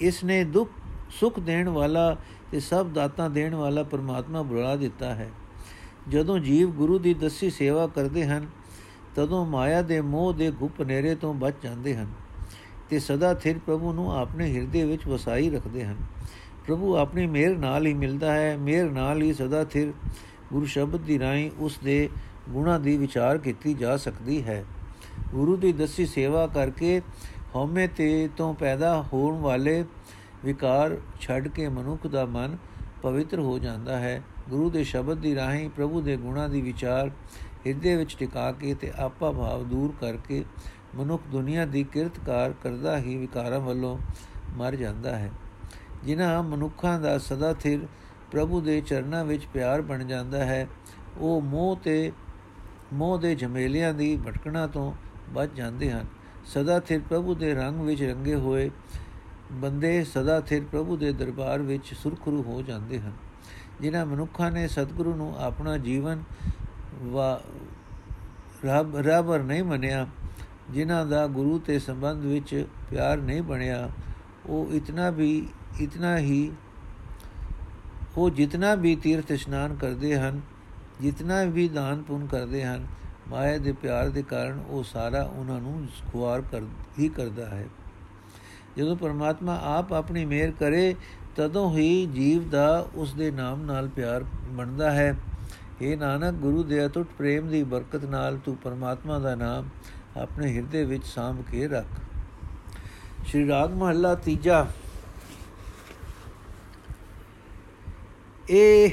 [0.00, 0.70] ਇਸ ਨੇ ਦੁੱਖ
[1.10, 2.16] ਸੁੱਖ ਦੇਣ ਵਾਲਾ
[2.50, 5.30] ਤੇ ਸਭ ਦਾਤਾਂ ਦੇਣ ਵਾਲਾ ਪਰਮਾਤਮਾ ਬੁਲਾ ਦਿੱਤਾ ਹੈ।
[6.08, 8.46] ਜਦੋਂ ਜੀਵ ਗੁਰੂ ਦੀ ਦਸੀ ਸੇਵਾ ਕਰਦੇ ਹਨ,
[9.14, 12.06] ਤਦੋਂ ਮਾਇਆ ਦੇ ਮੋਹ ਦੇ ਗੁਪ ਨੇਰੇ ਤੋਂ ਬਚ ਜਾਂਦੇ ਹਨ
[12.90, 15.96] ਤੇ ਸਦਾ ਥਿਰ ਪ੍ਰਭੂ ਨੂੰ ਆਪਣੇ ਹਿਰਦੇ ਵਿੱਚ ਵਸਾਈ ਰੱਖਦੇ ਹਨ।
[16.66, 19.92] ਪ੍ਰਭੂ ਆਪਣੀ ਮਿਹਰ ਨਾਲ ਹੀ ਮਿਲਦਾ ਹੈ, ਮਿਹਰ ਨਾਲ ਹੀ ਸਦਾ ਥਿਰ
[20.52, 22.08] ਗੁਰੂ ਸ਼ਬਦ ਦੀ ਰਾਹੀਂ ਉਸ ਦੇ
[22.50, 24.64] ਗੁਣਾ ਦੀ ਵਿਚਾਰ ਕੀਤੀ ਜਾ ਸਕਦੀ ਹੈ।
[25.30, 27.02] ਗੁਰੂ ਦੀ ਦਸੀ ਸੇਵਾ ਕਰਕੇ
[27.54, 29.84] ਹਉਮੈ ਤੇ ਤੋਂ ਪੈਦਾ ਹੋਣ ਵਾਲੇ
[30.44, 32.56] ਵਿਕਾਰ ਛੱਡ ਕੇ ਮਨੁੱਖ ਦਾ ਮਨ
[33.02, 37.10] ਪਵਿੱਤਰ ਹੋ ਜਾਂਦਾ ਹੈ। ਗੁਰੂ ਦੇ ਸ਼ਬਦ ਦੀ ਰਾਹੀਂ ਪ੍ਰਭੂ ਦੇ ਗੁਣਾ ਦੀ ਵਿਚਾਰ
[37.66, 40.44] ਹਿਰਦੇ ਵਿੱਚ ਟਿਕਾ ਕੇ ਤੇ ਆਪਾ ਭਾਵ ਦੂਰ ਕਰਕੇ
[40.94, 43.98] ਮਨੁੱਖ ਦੁਨੀਆ ਦੀ ਕਿਰਤਕਾਰ ਕਰਦਾ ਹੀ ਵਿਕਾਰਾਂ ਵੱਲੋਂ
[44.56, 45.30] ਮਰ ਜਾਂਦਾ ਹੈ।
[46.04, 47.86] ਜਿਨ੍ਹਾਂ ਮਨੁੱਖਾਂ ਦਾ ਸਦਾ ਥਿਰ
[48.30, 50.66] ਪ੍ਰਭੂ ਦੇ ਚਰਨਾਂ ਵਿੱਚ ਪਿਆਰ ਬਣ ਜਾਂਦਾ ਹੈ,
[51.18, 52.12] ਉਹ ਮੋਹ ਤੇ
[52.92, 54.92] ਮੋਹ ਦੇ ਝਮੇਲਿਆਂ ਦੀ ਭਟਕਣਾ ਤੋਂ
[55.30, 56.06] ਬਚ ਜਾਂਦੇ ਹਨ।
[56.44, 58.70] ਸਦਾ ਥਿਰ ਪ੍ਰਭੂ ਦੇ ਰੰਗ ਵਿੱਚ ਰੰਗੇ ਹੋਏ
[59.52, 63.12] ਬੰਦੇ ਸਦਾ ਥਿਰ ਪ੍ਰਭੂ ਦੇ ਦਰਬਾਰ ਵਿੱਚ ਸੁਰਖਰੂ ਹੋ ਜਾਂਦੇ ਹਨ।
[63.80, 66.22] ਜਿਨ੍ਹਾਂ ਮਨੁੱਖਾਂ ਨੇ ਸਤਿਗੁਰੂ ਨੂੰ ਆਪਣਾ ਜੀਵਨ
[67.02, 67.42] ਵਾ
[68.64, 70.06] ਰੱਬ ਰੱਬਰ ਨਹੀਂ ਮੰਨਿਆ,
[70.70, 73.90] ਜਿਨ੍ਹਾਂ ਦਾ ਗੁਰੂ ਤੇ ਸੰਬੰਧ ਵਿੱਚ ਪਿਆਰ ਨਹੀਂ ਬਣਿਆ,
[74.46, 75.48] ਉਹ ਇਤਨਾ ਵੀ,
[75.80, 76.52] ਇਤਨਾ ਹੀ,
[78.16, 80.40] ਉਹ ਜਿਤਨਾ ਵੀ ਤੀਰਥ ਇਸ਼ਨਾਨ ਕਰਦੇ ਹਨ,
[81.00, 82.86] ਜਿਤਨਾ ਵੀ ਦਾਨ ਪੁੰਨ ਕਰਦੇ ਹਨ,
[83.28, 86.62] ਮਾਇਆ ਦੇ ਪਿਆਰ ਦੇ ਕਾਰਨ ਉਹ ਸਾਰਾ ਉਹਨਾਂ ਨੂੰ ਖੁਆਰ ਕਰ,
[86.98, 87.66] ਹੀ ਕਰਦਾ ਹੈ।
[88.78, 90.94] ਜਦੋਂ ਪਰਮਾਤਮਾ ਆਪ ਆਪਣੀ ਮਿਹਰ ਕਰੇ,
[91.36, 95.16] ਤਦੋਂ ਹੀ ਜੀਵ ਦਾ ਉਸ ਦੇ ਨਾਮ ਨਾਲ ਪਿਆਰ ਬਣਦਾ ਹੈ।
[95.82, 99.68] ਇਹ ਨਾਨਕ, ਗੁਰੂ ਦੇ ਅਟੁੱਟ ਪ੍ਰੇਮ ਦੀ ਬਰਕਤ ਨਾਲ ਤੂੰ ਪਰਮਾਤਮਾ ਦਾ ਨਾਮ
[100.16, 101.86] ਆਪਣੇ ਹਿਰਦੇ ਵਿੱਚ ਸਾਂਭ ਕੇ ਰੱਖ।
[103.26, 104.66] ਸ਼੍ਰੀ ਰਾਗ ਮਹੱਲਾ ਤੀਜਾ।
[108.50, 108.90] ਇਹ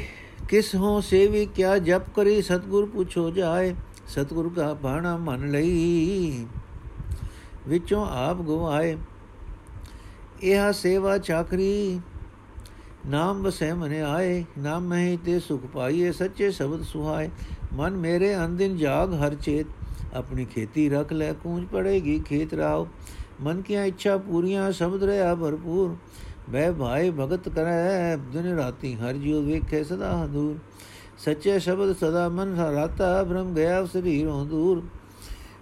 [0.49, 3.75] ਕਿਸ ਹੋ ਸੇਵੀ, ਕਿਆ ਜਪ ਕਰੀ, ਸਤਗੁਰ ਪੁੱਛੋ ਜਾਏ,
[4.07, 6.45] ਸਤਗੁਰ ਕਾ ਬਾਣਾ ਮਨ ਲਈ,
[7.67, 8.97] ਵਿੱਚੋਂ ਆਪ ਗਵਾਏ।
[10.43, 11.99] ਇਹ ਸੇਵਾ ਚਾਕਰੀ।
[13.07, 17.29] ਨਾਮ ਵਸੈ ਮਨੇ ਆਏ, ਨਾਮ ਮਹਿ ਤੇ ਸੁਖ ਪਾਈਏ, ਸੱਚੇ ਸ਼ਬਦ ਸੁਹਾਏ।
[17.73, 19.67] ਮਨ ਮੇਰੇ ਅੰਦਿਨ ਜਾਗ ਹਰ ਚੇਤ,
[20.13, 22.87] ਆਪਣੀ ਖੇਤੀ ਰੱਖ ਲੈ, ਕੂੰਜ ਪੜੇਗੀ ਖੇਤ ਰਾਓ
[23.41, 25.95] ਮਨ ਕੀਆਂ ਇੱਛਾ ਪੂਰੀਆਂ, ਸ਼ਬਦ ਰਿਆ ਭਰਪੂਰ।
[26.49, 30.57] ਬੈ ਭਾਈ ਭਗਤ ਕਰੈ, ਦਿਨ ਰਾਤੀ ਹਰ ਜਿਉ ਵੇਖੇ ਸਦਾ ਦੂਰ
[31.17, 34.83] ਸੱਚੇ ਸ਼ਬਦ ਸਦਾ ਮਨ ਰਾਤਾ ਬ੍ਰਹਮ ਗਿਆ ਸਰੀਰੋਂ ਦੂਰ।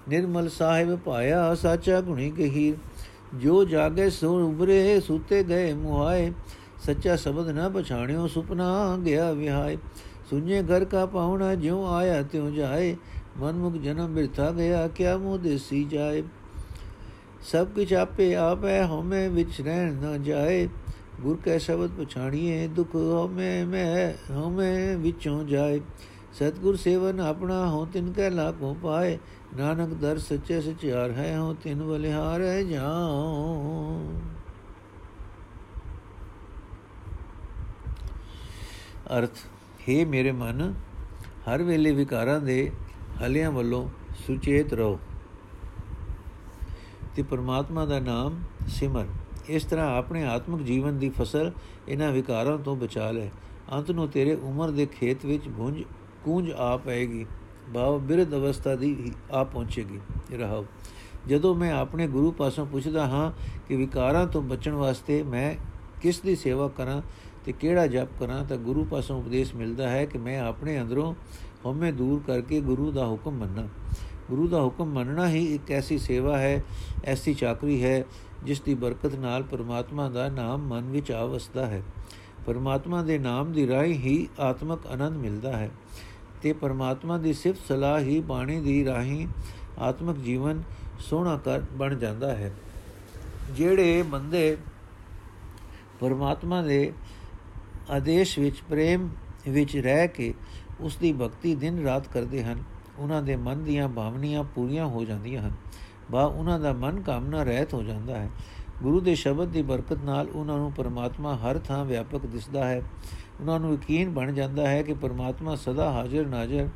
[0.09, 2.73] ਨਿਰਮਲ ਸਾਹਿਬ ਪਾਇਆ ਸਾਚਾ ਗੁਣੀ ਕਹੀ
[3.33, 6.31] ਜੋ ਜਾਗੇ ਸੋ ਉਬਰੇ ਸੁਤੇ ਗਏ ਮੁਹਾਏ।
[6.85, 9.77] ਸੱਚਾ ਸ਼ਬਦ ਨਾ ਪਛਾਣਿਓ ਸੁਪਨਾ ਗਿਆ ਵਿਹਾਏ।
[10.29, 12.95] ਸੁਝੇ ਘਰ ਕਾ ਪਾਉਣਾ ਜਿਉ ਆਇਆ ਤਿਉ ਜਾਏ।
[13.37, 16.23] ਮਨਮੁਖ ਜਨਮ ਬਿਰਥਾ ਗਿਆ, ਕਿਆ ਮੂਹ ਦੇਸੀ ਜਾਏ।
[17.41, 20.69] ਸਭ ਕੁਛ ਆਪੇ ਆਪੇ, ਹਉਮੈ ਵਿੱਚ ਰਹਿਣ ਨਾ ਜਾਏ।
[21.21, 25.81] ਗੁਰ ਕੈ ਸ਼ਬਦ ਪਛਾਣੀਏ, ਦੁਖ ਹਉਮੈ ਮੈਂ ਹਉਮੈ ਵਿੱਚੋਂ ਜਾਏ।
[26.33, 29.19] ਸਤਗੁਰ ਸੇਵਨ ਆਪਣਾ ਹੋ ਤਿਨ ਕੈ ਲਾਭੋ ਪਾਏ,
[29.57, 34.11] ਨਾਨਕ ਦਰ ਸੱਚੇ ਸਚਿਆਰ ਹੈ ਹੋ ਤਿਨ ਬਲਿਹਾਰ ਜਾਉ।
[39.17, 39.37] ਅਰਥ,
[39.89, 40.73] ਹੈ ਮੇਰੇ ਮਨ,
[41.47, 42.71] ਹਰ ਵੇਲੇ ਵਿਕਾਰਾਂ ਦੇ
[43.25, 43.89] ਹਲਿਆਂ ਵੱਲੋਂ
[44.27, 44.99] ਸੁਚੇਤ ਰਹੋ।
[47.15, 49.05] ਤੇ ਪਰਮਾਤਮਾ ਦਾ ਨਾਮ ਸਿਮਰ।
[49.47, 51.51] ਇਸ ਤਰ੍ਹਾਂ ਆਪਣੇ ਆਤਮਿਕ ਜੀਵਨ ਦੀ ਫਸਲ
[51.87, 53.29] ਇਹਨਾਂ ਵਿਕਾਰਾਂ ਤੋਂ ਬਚਾ ਲੈ।
[53.73, 55.83] ਅੰਤ ਨੂੰ ਤੇਰੇ ਉਮਰ ਦੇ ਖੇਤ ਵਿੱਚ ਗੁੰਜ
[56.25, 57.25] ਕੂੰਜ ਆ ਪਏਗੀ
[57.73, 59.99] ਭਾਵ ਬਿਰਧ ਅਵਸਥਾ ਦੀ ਆ ਪਹੁੰਚੇਗੀ।
[60.37, 60.65] ਰਹਾਓ।
[61.27, 63.31] ਜਦੋਂ ਮੈਂ ਆਪਣੇ ਗੁਰੂ ਪਾਸੋਂ ਪੁੱਛਦਾ ਹਾਂ
[63.67, 65.55] ਕਿ ਵਿਕਾਰਾਂ ਤੋਂ ਬਚਣ ਵਾਸਤੇ ਮੈਂ
[66.01, 67.01] ਕਿਸ ਦੀ ਸੇਵਾ ਕਰਾਂ
[67.45, 71.13] ਤੇ ਕਿਹੜਾ ਜਪ ਕਰਾਂ, ਤਾਂ ਗੁਰੂ ਪਾਸੋਂ ਉਪਦੇਸ਼ ਮਿਲਦਾ ਹੈ ਕਿ ਮੈਂ ਆਪਣੇ ਅੰਦਰੋਂ
[71.65, 73.67] ਹਉਮੈ ਦੂਰ ਕਰਕੇ ਗੁਰੂ ਦਾ ਹੁਕਮ ਮੰਨਾਂ।
[74.29, 76.63] ਗੁਰੂ ਦਾ ਹੁਕਮ ਮੰਨਣਾ ਹੀ ਇੱਕ ਐਸੀ ਸੇਵਾ ਹੈ,
[77.05, 78.03] ਐਸੀ ਚਾਕਰੀ ਹੈ,
[78.43, 81.81] ਜਿਸ ਦੀ ਬਰਕਤ ਨਾਲ ਪਰਮਾਤਮਾ ਦਾ ਨਾਮ ਮਨ ਵਿੱਚ ਆਵਸਦਾ ਹੈ।
[82.45, 85.71] ਪਰਮਾਤਮਾ ਦੇ ਨਾਮ ਦੀ ਰਾਹੀਂ ਹੀ ਆਤਮਕ ਆਨੰਦ ਮਿਲਦਾ ਹੈ।
[86.43, 89.27] ਤੇ ਪਰਮਾਤਮਾ ਦੀ ਸਿਫਤ ਸਲਾਹ ਹੀ ਬਾਣੀ ਦੀ ਰਾਹੀਂ
[89.79, 90.63] ਆਤਮਿਕ ਜੀਵਨ
[90.99, 92.51] ਸੋਹਣਾ ਕਰ ਬਣ ਜਾਂਦਾ ਹੈ।
[93.51, 94.57] ਜਿਹੜੇ ਬੰਦੇ
[95.99, 96.93] ਪਰਮਾਤਮਾ ਦੇ
[97.91, 99.09] ਆਦੇਸ਼ ਵਿੱਚ, ਪ੍ਰੇਮ
[99.49, 100.33] ਵਿੱਚ ਰਹਿ ਕੇ
[100.79, 102.63] ਉਸ ਦੀ ਭਗਤੀ ਦਿਨ ਰਾਤ ਕਰਦੇ ਹਨ,
[102.97, 105.51] ਉਹਨਾਂ ਦੇ ਮਨ ਦੀਆਂ ਭਾਵਨੀਆਂ ਪੂਰੀਆਂ ਹੋ ਜਾਂਦੀਆਂ ਹਨ।
[106.11, 108.29] ਬਾ, ਉਹਨਾਂ ਦਾ ਮਨ ਕਾਮਨਾ ਰਹਿਤ ਹੋ ਜਾਂਦਾ ਹੈ।
[108.81, 112.81] ਗੁਰੂ ਦੇ ਸ਼ਬਦ ਦੀ ਬਰਕਤ ਨਾਲ ਉਹਨਾਂ ਨੂੰ ਪਰਮਾਤਮਾ ਹਰ ਥਾਂ ਵਿਆਪਕ ਦਿਸਦਾ ਹੈ।
[113.41, 116.69] ਉਹਨਾਂ ਨੂੰ ਯਕੀਨ ਬਣ ਜਾਂਦਾ ਹੈ ਕਿ ਪਰਮਾਤਮਾ ਸਦਾ ਹਾਜ਼ਰ ਨਾਜ਼ਰ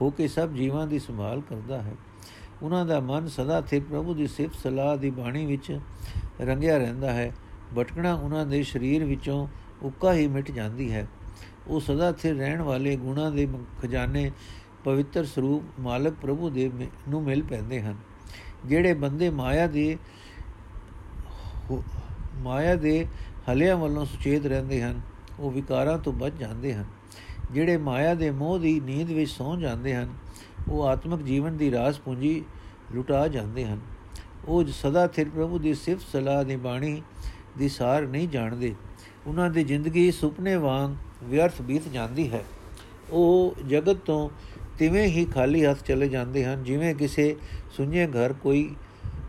[0.00, 1.94] ਹੋ ਕੇ ਸਭ ਜੀਵਾਂ ਦੀ ਸੰਭਾਲ ਕਰਦਾ ਹੈ।
[2.62, 5.80] ਉਹਨਾਂ ਦਾ ਮਨ ਸਦਾ ਸਥਿਰ ਪ੍ਰਭੂ ਦੀ ਸਿਫਤ ਸਲਾਹ ਦੀ ਬਾਣੀ ਵਿੱਚ
[6.40, 7.32] ਰੰਗਿਆ ਰਹਿੰਦਾ ਹੈ।
[7.78, 9.48] ਭਟਕਣਾ ਉਹਨਾਂ ਦੇ ਸਰੀਰ ਵਿੱਚੋਂ
[9.82, 11.08] ਉੱਕਾ ਹੀ ਮਿਟ ਜਾਂਦੀ ਹੈ।
[11.66, 13.48] ਉਹ ਸਦਾ ਸਥਿਰ ਰਹਿਣ ਵਾਲੇ ਗੁਣਾ ਦੇ
[13.82, 14.32] ਖਜ਼ਾਨੇ
[14.84, 16.70] ਪਵਿੱਤਰ ਸਰੂਪ ਮਾਲਕ ਪ੍ਰਭੂ ਦੇ
[17.08, 17.96] ਨੂੰ ਮਿਲ ਪੈਂਦੇ ਹਨ।
[18.66, 19.98] ਜਿਹੜੇ ਬੰਦੇ ਮਾਇਆ ਦੇ
[22.34, 23.06] ਮਾਇਆ ਦੇ
[23.52, 25.00] ਹਲਿਆਂ ਵੱਲੋਂ ਸੁਚੇਤ ਰਹਿੰਦੇ ਹਨ,
[25.40, 26.84] ਉਹ ਵਿਕਾਰਾਂ ਤੋਂ ਬਚ ਜਾਂਦੇ ਹਨ।
[27.50, 30.14] ਜਿਹੜੇ ਮਾਇਆ ਦੇ ਮੋਹ ਦੀ ਨੀਂਦ ਵਿੱਚ ਸੌਂ ਜਾਂਦੇ ਹਨ,
[30.68, 32.44] ਉਹ ਆਤਮਿਕ ਜੀਵਨ ਦੀ ਰਾਸ ਪੂੰਜੀ
[32.94, 33.80] ਲੁਟਾ ਜਾਂਦੇ ਹਨ।
[34.48, 37.02] ਉਹ ਸਦਾ ਥਿਰ ਪ੍ਰਭੂ ਦੀ ਸਿਫਤ ਸਲਾਹ ਦੀ ਬਾਣੀ
[37.58, 38.74] ਦੀ ਸਾਰ ਨਹੀਂ ਜਾਣਦੇ।
[39.26, 40.94] ਉਹਨਾਂ ਦੀ ਜ਼ਿੰਦਗੀ ਸੁਪਨੇ ਵਾਂਗ
[41.24, 42.44] ਵਿਅਰਥ ਬੀਤ ਜਾਂਦੀ ਹੈ।
[43.10, 44.30] ਉਹ ਜਗਤ ਤੋਂ
[44.78, 47.36] ਤਿਵੇਂ ਹੀ ਖਾਲੀ ਹੱਥ ਚਲੇ ਜਾਂਦੇ ਹਨ, ਜਿਵੇਂ ਕਿਸੇ
[47.76, 48.74] ਸੁੰਨੇ ਘਰ ਕੋਈ,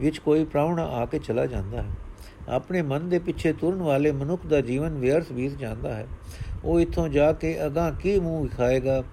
[0.02, 1.90] ਵਿੱਚ ਕੋਈ ਪ੍ਰਾਹੁਣਾ ਆ ਕੇ ਚਲਾ ਜਾਂਦਾ ਹੈ।
[2.50, 6.08] ਆਪਣੇ ਮਨ ਦੇ ਪਿੱਛੇ ਤੁਰਨ ਵਾਲੇ ਮਨੁੱਖ ਦਾ ਜੀਵਨ ਵਿਅਰਥ ਬੀਤ ਜਾਂਦਾ ਹੈ।
[6.64, 9.04] ਉਹ ਇੱਥੋਂ ਜਾ ਕੇ ਅਗਾ ਕੀ ਮੂੰਹ ਵਿਖਾਏਗਾ?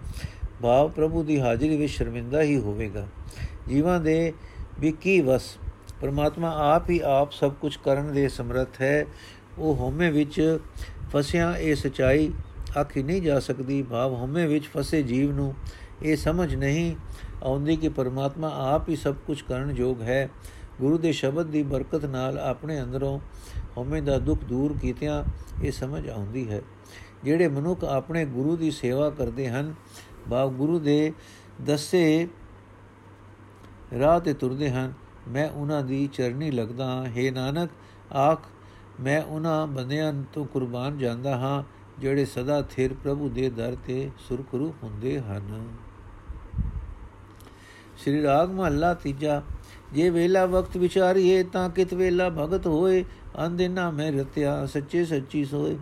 [0.62, 3.06] ਭਾਵ ਪ੍ਰਭੂ ਦੀ ਹਾਜ਼ਰੀ ਵਿੱਚ ਸ਼ਰਮਿੰਦਾ ਹੀ ਹੋਵੇਗਾ।
[3.68, 4.32] ਜੀਵਾਂ ਦੇ
[4.80, 5.42] ਵੀ ਕੀ ਵਸ?
[6.00, 9.06] ਪਰਮਾਤਮਾ ਆਪ ਹੀ ਆਪ ਸਭ ਕੁਝ ਕਰਨ ਦੇ ਸਮਰੱਥ ਹੈ।
[9.58, 10.58] ਉਹ ਹਉਮੈ ਵਿੱਚ
[11.12, 12.32] ਫਸਿਆ, ਇਹ ਸਚਾਈ
[12.80, 15.54] ਆਖੀ ਨਹੀਂ ਜਾ ਸਕਦੀ। ਭਾਵ ਹਉਮੈ ਵਿੱਚ ਫਸੇ ਜੀਵ ਨੂੰ
[16.02, 16.95] ਇਹ ਸਮਝ ਨਹੀਂ
[17.42, 20.28] ਆਉਂਦੀ ਕਿ ਪਰਮਾਤਮਾ ਆਪ ਹੀ ਸਭ ਕੁਝ ਕਰਨ ਯੋਗ ਹੈ।
[20.82, 23.18] ਗੁਰੂ ਦੇ ਸ਼ਬਦ ਦੀ ਬਰਕਤ ਨਾਲ ਆਪਣੇ ਅੰਦਰੋਂ
[23.76, 25.23] ਹਉਮੈ ਦਾ ਦੁੱਖ ਦੂਰ ਕੀਤਿਆਂ
[25.62, 26.60] ਇਹ ਸਮਝ ਆਉਂਦੀ ਹੈ।
[27.25, 29.75] ਜਿਹੜੇ ਮਨੁੱਖ ਆਪਣੇ ਗੁਰੂ ਦੀ ਸੇਵਾ ਕਰਦੇ ਹਨ
[30.28, 31.12] ਬਾ ਗੁਰੂ ਦੇ
[31.60, 32.28] ਦੱਸੇ
[34.00, 34.92] ਰਾਹ ਤੇ ਤੁਰਦੇ ਹਨ,
[35.28, 37.71] ਮੈਂ ਉਹਨਾਂ ਦੀ ਚਰਨੀ ਲੱਗਦਾ ਹਾਂ। हे ਨਾਨਕ,
[38.16, 38.49] ਆਖ,
[39.00, 41.62] ਮੈਂ ਉਹਨਾਂ ਬੰਦਿਆਂ ਤੋਂ ਕੁਰਬਾਨ ਜਾਂਦਾ ਹਾਂ,
[42.00, 45.68] ਜਿਹੜੇ ਸਦਾ ਥਿਰ ਪ੍ਰਭੂ ਦੇ ਦਰ ਤੇ ਸੁਰਖਰੂ ਹੁੰਦੇ ਹਨ।
[47.97, 49.42] ਸ੍ਰੀ ਰਾਗ ਮਹੱਲਾ ਤੀਜਾ
[49.93, 53.05] ਜੇ ਵੇਲਾ ਵਕਤ ਵਿਚਾਰੀਏ ਤਾਂ ਕਿਤ ਵੇਲਾ ਭਗਤ ਹੋਏ
[53.47, 55.76] ਅੰਦਿਨਾ ਮੈਂ ਰਤਿਆ ਸੱਚੇ ਸੱਚੀ ਸੋਏ।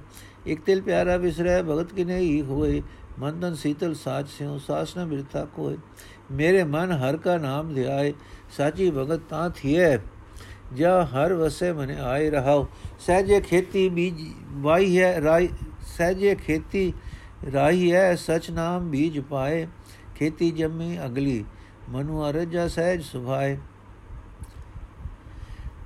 [0.47, 2.83] ਇਕ ਤਿਲ ਪਿਆਰਾ ਵਿਸਰੈ, ਭਗਤ ਕਿਨੇ ਹੀ ਹੋਏ?
[3.19, 5.77] ਮੰਦਨ ਸੀਤਲ ਸਾਚ ਸਿਉ, ਸਾਸ ਨ ਬਿਰਤਾ ਕੋਏ?
[6.31, 8.13] ਮੇਰੇ ਮਨ ਹਰ ਕਾ ਨਾਮ ਧਿਆਏ
[8.57, 9.99] ਸਾਚੀ ਭਗਤ ਤਾਂ ਥੀਏ
[10.75, 12.67] ਜਾ ਹਰ ਵਸੇ ਮਨੇ ਆਏ ਰਹਾਓ
[13.01, 14.21] ਸਹਜੇ ਖੇਤੀ ਬੀਜ
[14.51, 15.49] ਵਾਈ ਹੈ ਰਾਈ
[15.97, 16.93] ਸਹਜੇ ਖੇਤੀ
[17.53, 19.67] ਰਾਈ ਹੈ ਸਚ ਨਾਮ ਬੀਜ ਪਾਏ।
[20.15, 21.45] ਖੇਤੀ ਜੰਮੀ ਅਗਲੀ,
[21.89, 23.59] ਮਨੁ ਅਰਜਾ ਸਹਿਜ ਸੁਭਾਏ।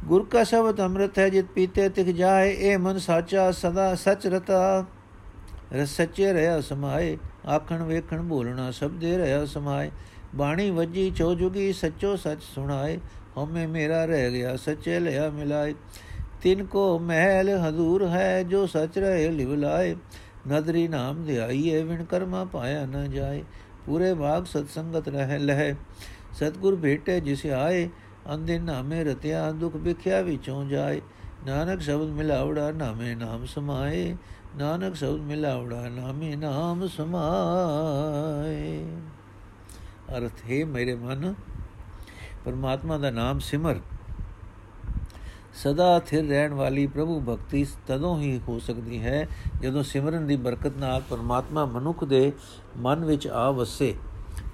[0.05, 4.85] ਗੁਰ ਕਾ ਸ਼ਬਦ ਅੰਮ੍ਰਿਤ ਹੈ ਜਿਤ ਪੀਤੇ ਤਿਖ ਜਾਏ ਇਹ ਮਨ ਸਾਚਾ ਸਦਾ ਸਚ ਰਤਾ
[5.73, 7.17] ਰਸ ਸੱਚੇ ਰਹਾ ਸਮਾਏ
[7.49, 9.91] ਆਖਣ ਵੇਖਣ ਬੋਲਣਾ ਸਬਦੇ ਰਹਾ ਸਮਾਏ
[10.35, 12.99] ਬਾਣੀ ਵੱਜੀ ਚੋਜੁਗੀ ਸੱਚੋ ਸੱਚ ਸੁਣਾਏ
[13.39, 15.75] ਹਮੇ ਮੇਰਾ ਰਹਿ ਗਿਆ ਸੱਚੇ ਲਿਆ ਮਿਲਾਏ
[16.43, 19.95] ਤਿਨ ਕੋ ਮਹਿਲ ਹਜ਼ੂਰ ਹੈ ਜੋ ਸਚ ਰਹੇ ਲਿਵਲਾਏ
[20.49, 23.43] ਨਦਰੀ ਨਾਮ ਧਿਆਈਏ ਵਿਣ ਕਰਮਾ ਪਾਇਆ ਨਾ ਜਾਏ
[23.87, 25.75] ਪੂਰੇ ਭਾਗ ਸਤ ਸੰਗਤ ਰਹਿ ਲਹਿ
[26.35, 27.89] ਸਤਗੁਰ ਭੇਟੇ ਜਿਸ ਆਏ
[28.33, 31.03] ਅੰਦੇ ਨਾਮੇ ਰਤਿਆ, ਦੁਖ ਵਿਖਿਆ ਵਿਚੋਂ ਜਾਏ।
[31.47, 34.17] ਨਾਨਕ ਸ਼ਬਦ ਮਿਲਾਵੜਾ, ਨਾਮੇ ਨਾਮ ਸਮਾਏ।
[34.57, 38.87] ਨਾਨਕ ਸ਼ਬਦ ਮਿਲਾਵੜਾ, ਨਾਮੇ ਨਾਮ ਸਮਾਏ।
[40.17, 41.35] ਅਰਥ, ਹੈ ਮੇਰੇ ਮਨ,
[42.45, 43.77] ਪਰਮਾਤਮਾ ਦਾ ਨਾਮ ਸਿਮਰ।
[45.55, 49.29] ਸਦਾ ਥਿਰ ਰਹਿਣ ਵਾਲੀ ਪ੍ਰਭੂ ਭਗਤੀ ਤਦੋਂ ਹੀ ਹੋ ਸਕਦੀ ਹੈ,
[49.63, 52.33] ਜਦੋਂ ਸਿਮਰਨ ਦੀ ਬਰਕਤ ਨਾਲ ਪਰਮਾਤਮਾ ਮਨੁੱਖ ਦੇ
[52.77, 53.95] ਮਨ ਵਿੱਚ ਆ ਵਸੇ।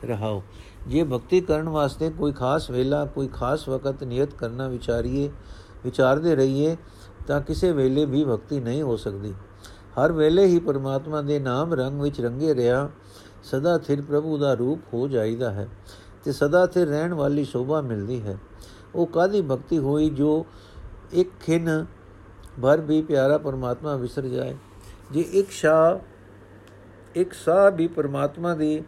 [0.04, 0.42] ਰਹਾਓ।
[0.86, 5.30] ਜੇ ਭਗਤੀ ਕਰਨ ਵਾਸਤੇ ਕੋਈ ਖਾਸ ਵੇਲਾ, ਕੋਈ ਖਾਸ ਵਕਤ ਨਿਯਤ ਕਰਨਾ ਵਿਚਾਰੀਏ,
[5.84, 6.76] ਵਿਚਾਰਦੇ ਰਹੀਏ,
[7.26, 9.34] ਤਾਂ ਕਿਸੇ ਵੇਲੇ ਵੀ ਭਗਤੀ ਨਹੀਂ ਹੋ ਸਕਦੀ।
[9.70, 12.90] ਹਰ ਵੇਲੇ ਹੀ ਪਰਮਾਤਮਾ ਦੇ ਨਾਮ ਰੰਗ ਵਿੱਚ ਰੰਗੇ ਰਿਆ,
[13.42, 15.68] ਸਦਾ ਥਿਰ ਪ੍ਰਭੂ ਦਾ ਰੂਪ ਹੋ ਜਾਈਦਾ ਹੈ
[16.24, 18.38] ਤੇ ਸਦਾ ਥਿਰ ਰਹਿਣ ਵਾਲੀ ਸ਼ੋਭਾ ਮਿਲਦੀ ਹੈ।
[18.94, 20.46] ਉਹ ਕਾਦੀ ਭਗਤੀ ਹੋਈ ਜੋ
[21.12, 21.86] ਇੱਕ ਖਿਨ
[22.62, 24.56] ਭਰ ਵੀ ਪਿਆਰਾ ਪਰਮਾਤਮਾ ਵਿਸਰ ਜਾਏ?
[25.10, 26.00] ਜੇ ਇੱਕ ਸ਼ਾ,
[27.14, 28.82] ਇੱਕ ਸਾਹ ਵੀ ਪਰਮਾਤਮਾ ਦੀ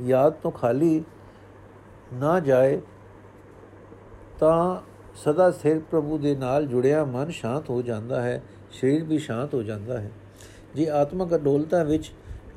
[0.00, 1.02] ਯਾਦ ਤੋਂ ਖਾਲੀ
[2.12, 2.80] ਨਾ ਜਾਏ,
[4.38, 4.80] ਤਾਂ
[5.16, 9.62] ਸਦਾ ਸਥਿਰ ਪ੍ਰਭੂ ਦੇ ਨਾਲ ਜੁੜਿਆ ਮਨ ਸ਼ਾਂਤ ਹੋ ਜਾਂਦਾ ਹੈ, ਸਰੀਰ ਵੀ ਸ਼ਾਂਤ ਹੋ
[9.62, 10.10] ਜਾਂਦਾ ਹੈ।
[10.74, 12.10] ਜੇ ਆਤਮਕ ਅਡੋਲਤਾ ਵਿੱਚ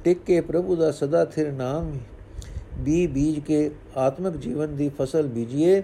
[0.03, 1.91] ਟਿਕ ਕੇ ਪ੍ਰਭੂ ਦਾ ਸਦਾ ਸਥਿਰ ਨਾਮ
[2.75, 5.81] ਬੀ ਬੀਜ ਕੇ ਆਤਮਿਕ ਜੀਵਨ ਦੀ ਫਸਲ ਬੀਜੀਏ,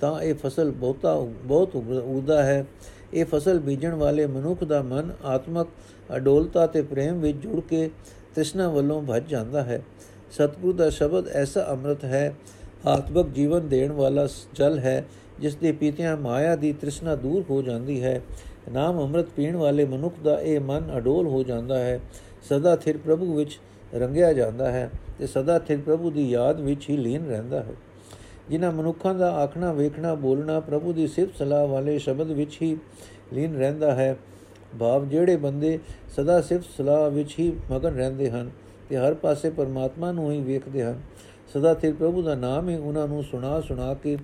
[0.00, 2.64] ਤਾਂ ਇਹ ਫਸਲ ਬਹੁਤਾ ਬਹੁਤ ਉਗਦਾ ਹੈ।
[3.14, 5.68] ਇਹ ਫਸਲ ਬੀਜਣ ਵਾਲੇ ਮਨੁੱਖ ਦਾ ਮਨ ਆਤਮਕ
[6.16, 7.90] ਅਡੋਲਤਾ ਤੇ ਪ੍ਰੇਮ ਵਿੱਚ ਜੁੜ ਕੇ
[8.34, 9.82] ਤ੍ਰਿਸ਼ਨਾ ਵੱਲੋਂ ਭੱਜ ਜਾਂਦਾ ਹੈ।
[10.30, 12.34] ਸਤਿਗੁਰੂ ਦਾ ਸ਼ਬਦ ਐਸਾ ਅੰਮ੍ਰਿਤ ਹੈ,
[12.86, 15.04] ਆਤਮਕ ਜੀਵਨ ਦੇਣ ਵਾਲਾ ਜਲ ਹੈ,
[15.40, 18.20] ਜਿਸ ਦੇ ਪੀਤਿਆਂ ਮਾਇਆ ਦੀ ਤ੍ਰਿਸ਼ਨਾ ਦੂਰ ਹੋ ਜਾਂਦੀ ਹੈ।
[18.72, 22.00] ਨਾਮ ਅੰਮ੍ਰਿਤ ਪੀਣ ਵਾਲੇ ਮਨੁੱਖ ਦਾ ਇਹ ਮਨ ਅਡੋਲ ਹੋ ਜਾਂਦਾ ਹੈ।
[22.48, 23.58] ਸਦਾ ਥਿਰ ਪ੍ਰਭੂ ਵਿੱਚ
[23.94, 27.74] ਰੰਗਿਆ ਜਾਂਦਾ ਹੈ ਤੇ ਸਦਾ ਥਿਰ ਪ੍ਰਭੂ ਦੀ ਯਾਦ ਵਿੱਚ ਹੀ ਲੀਨ ਰਹਿੰਦਾ ਹੈ।
[28.50, 32.76] ਜਿਨ੍ਹਾਂ ਮਨੁੱਖਾਂ ਦਾ ਆਖਣਾ, ਵੇਖਣਾ, ਬੋਲਣਾ ਪ੍ਰਭੂ ਦੀ ਸਿਫਤ ਸਲਾਹ ਵਾਲੇ ਸ਼ਬਦ ਵਿੱਚ ਹੀ
[33.32, 34.16] ਲੀਨ ਰਹਿੰਦਾ ਹੈ।
[34.80, 35.78] ਭਾਵ ਜਿਹੜੇ ਬੰਦੇ
[36.16, 38.50] ਸਦਾ ਸਿਫਤ ਸਲਾਹ ਵਿੱਚ ਹੀ ਮਗਨ ਰਹਿੰਦੇ ਹਨ
[38.88, 41.00] ਤੇ ਹਰ ਪਾਸੇ ਪਰਮਾਤਮਾ ਨੂੰ ਹੀ ਵੇਖਦੇ ਹਨ।
[41.54, 44.18] ਸਦਾ ਤੇ ਪ੍ਰਭੂ ਦਾ ਨਾਮ ਹੀ ਉਹਨਾਂ ਨੂੰ ਸੁਣਾ ਸੁਣਾ ਕੇ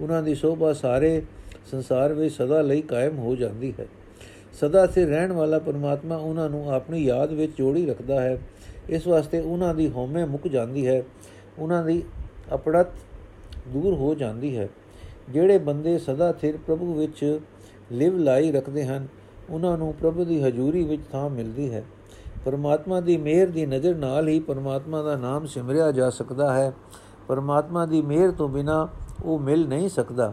[0.00, 1.22] ਉਹਨਾਂ ਦੀ ਸੋਭਾ ਸਾਰੇ
[1.70, 3.86] ਸੰਸਾਰ ਵਿੱਚ ਸਦਾ ਲਈ ਕਾਇਮ ਹੋ ਜਾਂਦੀ ਹੈ।
[4.52, 8.38] ਸਦਾ ਸੇ ਰਹਿਣ ਵਾਲਾ ਪਰਮਾਤਮਾ ਉਹਨਾਂ ਨੂੰ ਆਪਣੀ ਯਾਦ ਵਿੱਚ ਜੋੜੀ ਰੱਖਦਾ ਹੈ।
[8.88, 11.02] ਇਸ ਵਾਸਤੇ ਉਹਨਾਂ ਦੀ ਹਉਮੈ ਮੁੱਕ ਜਾਂਦੀ ਹੈ।
[11.58, 12.02] ਉਹਨਾਂ ਦੀ
[12.54, 12.86] ਅਪੜਤ
[13.68, 14.68] ਦੂਰ ਹੋ ਜਾਂਦੀ ਹੈ।
[15.30, 17.40] ਜਿਹੜੇ ਬੰਦੇ ਸਦਾ ਸਿਰ ਪ੍ਰਭੂ ਵਿੱਚ
[17.92, 19.06] ਲਿਵ ਲਾਈ ਰੱਖਦੇ ਹਨ,
[19.50, 21.84] ਉਹਨਾਂ ਨੂੰ ਪ੍ਰਭੂ ਦੀ ਹਜ਼ੂਰੀ ਵਿੱਚ ਥਾਂ ਮਿਲਦੀ ਹੈ।
[22.46, 26.72] ਪਰਮਾਤਮਾ ਦੀ ਮਿਹਰ ਦੀ ਨਜ਼ਰ ਨਾਲ ਹੀ ਪਰਮਾਤਮਾ ਦਾ ਨਾਮ ਸਿਮਰਿਆ ਜਾ ਸਕਦਾ ਹੈ।
[27.28, 28.88] ਪਰਮਾਤਮਾ ਦੀ ਮਿਹਰ ਤੋਂ ਬਿਨਾ
[29.24, 30.32] ਉਹ ਮਿਲ ਨਹੀਂ ਸਕਦਾ।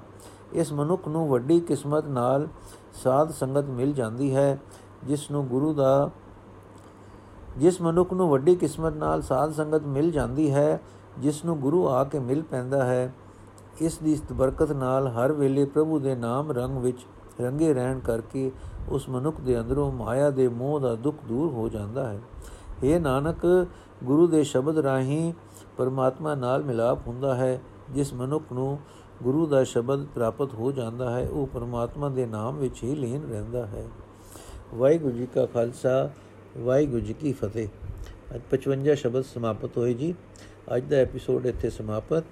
[0.54, 2.48] ਇਸ ਮਨੁੱਖ ਨੂੰ ਵੱਡੀ ਕਿਸਮਤ ਨਾਲ
[2.94, 4.60] ਸਾਧ ਸੰਗਤ ਮਿਲ ਜਾਂਦੀ ਹੈ,
[5.04, 6.10] ਜਿਸ ਨੂੰ ਗੁਰੂ ਦਾ,
[7.58, 10.82] ਜਿਸ ਮਨੁੱਖ ਨੂੰ ਵੱਡੀ ਕਿਸਮਤ ਨਾਲ ਸਾਧ ਸੰਗਤ ਮਿਲ ਜਾਂਦੀ ਹੈ,
[11.20, 13.14] ਜਿਸ ਨੂੰ ਗੁਰੂ ਆ ਕੇ ਮਿਲ ਪੈਂਦਾ ਹੈ।
[13.82, 17.06] ਇਸ ਦੀ ਬਰਕਤ ਨਾਲ ਹਰ ਵੇਲੇ ਪ੍ਰਭੂ ਦੇ ਨਾਮ ਰੰਗ ਵਿੱਚ
[17.42, 18.52] ਰੰਗੇ ਰਹਿਣ ਕਰਕੇ
[18.90, 22.20] ਉਸ ਮਨੁੱਖ ਦੇ ਅੰਦਰੋਂ ਮਾਇਆ ਦੇ ਮੋਹ ਦਾ ਦੁੱਖ ਦੂਰ ਹੋ ਜਾਂਦਾ ਹੈ।
[22.84, 23.68] ਇਹ ਨਾਨਕ,
[24.04, 25.34] ਗੁਰੂ ਦੇ ਸ਼ਬਦ ਰਾਹੀਂ
[25.78, 28.80] ਪਰਮਾਤਮਾ ਨਾਲ ਮਿਲਾਪ ਹੁੰਦਾ ਹੈ। ਜਿਸ ਮਨੁੱਖ ਨੂੰ
[29.24, 33.66] ਗੁਰੂ ਦਾ ਸ਼ਬਦ ਪ੍ਰਾਪਤ ਹੋ ਜਾਂਦਾ ਹੈ, ਉਹ ਪਰਮਾਤਮਾ ਦੇ ਨਾਮ ਵਿੱਚ ਹੀ ਲੀਨ ਰਹਿੰਦਾ
[33.66, 33.88] ਹੈ।
[34.76, 36.10] ਵਾਹਿਗੁਰੂ ਜੀ ਕਾ ਖਾਲਸਾ,
[36.58, 37.68] ਵਾਹਿਗੁਰੂ ਜੀ ਕੀ ਫਤਿਹ।
[38.36, 40.16] ਅੱਜ 55 ਸ਼ਬਦ ਸਮਾਪਤ ਹੋਏ ਜੀ।
[40.78, 42.24] ਅੱਜ ਦਾ ਐਪੀਸੋਡ ਇੱਥੇ ਸਮਾਪਤ।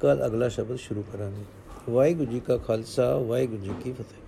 [0.00, 1.44] ਕੱਲ ਅਗਲਾ ਸ਼ਬਦ ਸ਼ੁਰੂ ਕਰਾਂਗੇ।
[1.90, 4.21] ਵਾਹਿਗੁਰੂ ਜੀ ਕਾ ਖਾਲਸਾ, ਵਾਹਿਗੁਰੂ ਜੀ ਕੀ ਫਤਿਹ।